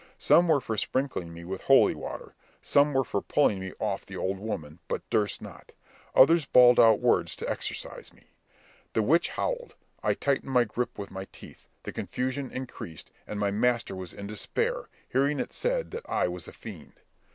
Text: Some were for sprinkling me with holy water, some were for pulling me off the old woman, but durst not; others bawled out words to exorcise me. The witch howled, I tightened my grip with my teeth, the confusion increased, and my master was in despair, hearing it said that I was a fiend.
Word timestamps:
Some 0.17 0.47
were 0.47 0.59
for 0.59 0.77
sprinkling 0.77 1.31
me 1.31 1.43
with 1.45 1.61
holy 1.61 1.93
water, 1.93 2.33
some 2.59 2.91
were 2.91 3.03
for 3.03 3.21
pulling 3.21 3.59
me 3.59 3.71
off 3.77 4.03
the 4.03 4.17
old 4.17 4.39
woman, 4.39 4.79
but 4.87 5.07
durst 5.11 5.43
not; 5.43 5.73
others 6.15 6.47
bawled 6.47 6.79
out 6.79 6.99
words 6.99 7.35
to 7.35 7.47
exorcise 7.47 8.11
me. 8.11 8.23
The 8.93 9.03
witch 9.03 9.29
howled, 9.29 9.75
I 10.01 10.15
tightened 10.15 10.51
my 10.51 10.63
grip 10.63 10.97
with 10.97 11.11
my 11.11 11.27
teeth, 11.31 11.67
the 11.83 11.93
confusion 11.93 12.49
increased, 12.49 13.11
and 13.27 13.39
my 13.39 13.51
master 13.51 13.95
was 13.95 14.11
in 14.11 14.25
despair, 14.25 14.89
hearing 15.07 15.39
it 15.39 15.53
said 15.53 15.91
that 15.91 16.09
I 16.09 16.27
was 16.27 16.47
a 16.47 16.51
fiend. 16.51 16.93